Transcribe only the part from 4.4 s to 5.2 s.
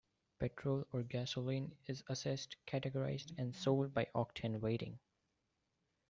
rating.